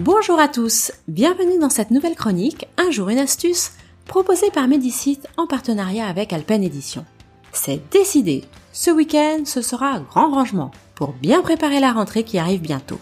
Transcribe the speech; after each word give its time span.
Bonjour 0.00 0.38
à 0.38 0.46
tous, 0.46 0.92
bienvenue 1.08 1.58
dans 1.58 1.70
cette 1.70 1.90
nouvelle 1.90 2.14
chronique 2.14 2.68
Un 2.76 2.92
jour 2.92 3.08
une 3.08 3.18
astuce 3.18 3.72
proposée 4.06 4.52
par 4.52 4.68
Medicite 4.68 5.26
en 5.36 5.48
partenariat 5.48 6.06
avec 6.06 6.32
Alpen 6.32 6.62
Edition. 6.62 7.04
C'est 7.50 7.82
décidé, 7.90 8.44
ce 8.72 8.92
week-end 8.92 9.42
ce 9.44 9.60
sera 9.60 9.98
grand 9.98 10.30
rangement 10.30 10.70
pour 10.94 11.14
bien 11.14 11.42
préparer 11.42 11.80
la 11.80 11.92
rentrée 11.92 12.22
qui 12.22 12.38
arrive 12.38 12.60
bientôt. 12.60 13.00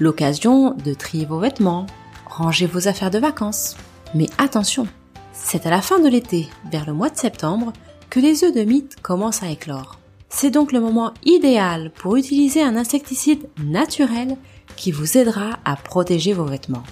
L'occasion 0.00 0.70
de 0.70 0.94
trier 0.94 1.26
vos 1.26 1.38
vêtements, 1.38 1.84
ranger 2.24 2.64
vos 2.64 2.88
affaires 2.88 3.10
de 3.10 3.18
vacances. 3.18 3.76
Mais 4.14 4.28
attention, 4.38 4.86
c'est 5.34 5.66
à 5.66 5.70
la 5.70 5.82
fin 5.82 5.98
de 5.98 6.08
l'été, 6.08 6.48
vers 6.72 6.86
le 6.86 6.94
mois 6.94 7.10
de 7.10 7.18
septembre, 7.18 7.74
que 8.08 8.20
les 8.20 8.42
œufs 8.42 8.54
de 8.54 8.62
mythe 8.62 8.96
commencent 9.02 9.42
à 9.42 9.50
éclore. 9.50 9.98
C'est 10.28 10.50
donc 10.50 10.72
le 10.72 10.80
moment 10.80 11.12
idéal 11.24 11.90
pour 11.96 12.16
utiliser 12.16 12.62
un 12.62 12.76
insecticide 12.76 13.48
naturel 13.62 14.36
qui 14.76 14.92
vous 14.92 15.16
aidera 15.16 15.58
à 15.64 15.76
protéger 15.76 16.32
vos 16.32 16.44
vêtements. 16.44 16.84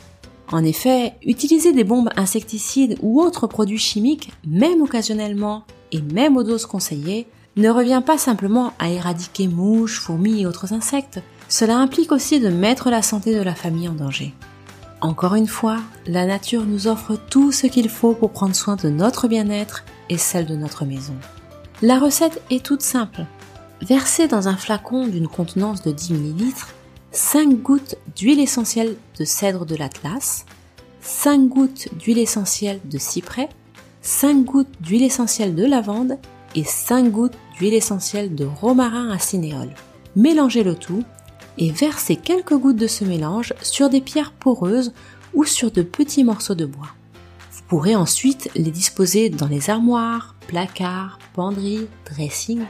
En 0.50 0.64
effet, 0.64 1.14
utiliser 1.24 1.72
des 1.72 1.84
bombes 1.84 2.10
insecticides 2.16 2.96
ou 3.02 3.20
autres 3.20 3.46
produits 3.46 3.78
chimiques, 3.78 4.32
même 4.46 4.80
occasionnellement 4.80 5.64
et 5.92 6.00
même 6.00 6.36
aux 6.36 6.44
doses 6.44 6.66
conseillées, 6.66 7.26
ne 7.56 7.70
revient 7.70 8.02
pas 8.04 8.18
simplement 8.18 8.72
à 8.78 8.90
éradiquer 8.90 9.48
mouches, 9.48 10.00
fourmis 10.00 10.42
et 10.42 10.46
autres 10.46 10.72
insectes, 10.72 11.20
cela 11.48 11.78
implique 11.78 12.12
aussi 12.12 12.40
de 12.40 12.48
mettre 12.48 12.90
la 12.90 13.02
santé 13.02 13.34
de 13.34 13.42
la 13.42 13.54
famille 13.54 13.88
en 13.88 13.94
danger. 13.94 14.34
Encore 15.00 15.34
une 15.34 15.46
fois, 15.46 15.78
la 16.06 16.26
nature 16.26 16.64
nous 16.64 16.86
offre 16.86 17.16
tout 17.30 17.52
ce 17.52 17.66
qu'il 17.66 17.88
faut 17.88 18.14
pour 18.14 18.30
prendre 18.30 18.54
soin 18.54 18.76
de 18.76 18.88
notre 18.88 19.28
bien-être 19.28 19.84
et 20.08 20.18
celle 20.18 20.46
de 20.46 20.56
notre 20.56 20.84
maison. 20.84 21.14
La 21.82 21.98
recette 21.98 22.40
est 22.50 22.64
toute 22.64 22.80
simple. 22.80 23.26
Versez 23.82 24.28
dans 24.28 24.48
un 24.48 24.56
flacon 24.56 25.06
d'une 25.06 25.28
contenance 25.28 25.82
de 25.82 25.92
10 25.92 26.14
ml 26.14 26.52
5 27.12 27.60
gouttes 27.60 27.96
d'huile 28.16 28.40
essentielle 28.40 28.96
de 29.18 29.24
cèdre 29.26 29.66
de 29.66 29.76
l'Atlas, 29.76 30.46
5 31.02 31.48
gouttes 31.48 31.88
d'huile 31.98 32.18
essentielle 32.18 32.80
de 32.86 32.96
cyprès, 32.96 33.50
5 34.00 34.42
gouttes 34.44 34.80
d'huile 34.80 35.02
essentielle 35.02 35.54
de 35.54 35.66
lavande 35.66 36.18
et 36.54 36.64
5 36.64 37.10
gouttes 37.10 37.36
d'huile 37.58 37.74
essentielle 37.74 38.34
de 38.34 38.46
romarin 38.46 39.10
à 39.10 39.18
cinéole. 39.18 39.74
Mélangez 40.14 40.62
le 40.62 40.76
tout 40.76 41.04
et 41.58 41.70
versez 41.70 42.16
quelques 42.16 42.56
gouttes 42.56 42.76
de 42.76 42.86
ce 42.86 43.04
mélange 43.04 43.52
sur 43.60 43.90
des 43.90 44.00
pierres 44.00 44.32
poreuses 44.32 44.94
ou 45.34 45.44
sur 45.44 45.70
de 45.70 45.82
petits 45.82 46.24
morceaux 46.24 46.54
de 46.54 46.64
bois. 46.64 46.88
Vous 47.66 47.78
pourrez 47.78 47.96
ensuite 47.96 48.48
les 48.54 48.70
disposer 48.70 49.28
dans 49.28 49.48
les 49.48 49.70
armoires, 49.70 50.36
placards, 50.46 51.18
penderies, 51.34 51.88
dressings 52.08 52.62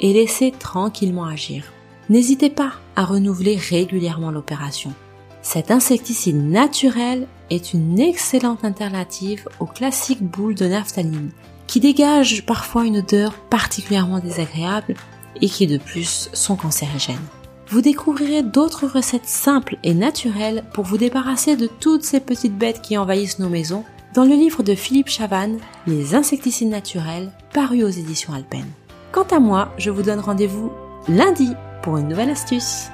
et 0.00 0.12
laisser 0.12 0.50
tranquillement 0.50 1.24
agir. 1.24 1.66
N'hésitez 2.08 2.50
pas 2.50 2.72
à 2.96 3.04
renouveler 3.04 3.54
régulièrement 3.54 4.32
l'opération. 4.32 4.92
Cet 5.40 5.70
insecticide 5.70 6.34
naturel 6.34 7.28
est 7.50 7.74
une 7.74 8.00
excellente 8.00 8.64
alternative 8.64 9.48
aux 9.60 9.66
classiques 9.66 10.24
boules 10.24 10.56
de 10.56 10.66
naphtaline, 10.66 11.30
qui 11.68 11.78
dégagent 11.78 12.44
parfois 12.44 12.86
une 12.86 12.98
odeur 12.98 13.34
particulièrement 13.50 14.18
désagréable 14.18 14.96
et 15.40 15.48
qui 15.48 15.68
de 15.68 15.78
plus 15.78 16.28
sont 16.32 16.56
cancérigènes. 16.56 17.18
Vous 17.68 17.82
découvrirez 17.82 18.42
d'autres 18.42 18.88
recettes 18.88 19.28
simples 19.28 19.78
et 19.84 19.94
naturelles 19.94 20.64
pour 20.74 20.84
vous 20.84 20.98
débarrasser 20.98 21.54
de 21.54 21.68
toutes 21.68 22.02
ces 22.02 22.18
petites 22.18 22.58
bêtes 22.58 22.82
qui 22.82 22.98
envahissent 22.98 23.38
nos 23.38 23.48
maisons 23.48 23.84
dans 24.14 24.24
le 24.24 24.34
livre 24.34 24.62
de 24.62 24.74
Philippe 24.74 25.08
Chavannes, 25.08 25.58
Les 25.86 26.14
insecticides 26.14 26.68
naturels, 26.68 27.30
paru 27.52 27.84
aux 27.84 27.88
éditions 27.88 28.32
Alpen. 28.32 28.64
Quant 29.12 29.26
à 29.30 29.40
moi, 29.40 29.72
je 29.78 29.90
vous 29.90 30.02
donne 30.02 30.20
rendez-vous 30.20 30.70
lundi 31.08 31.52
pour 31.82 31.96
une 31.96 32.08
nouvelle 32.08 32.30
astuce. 32.30 32.90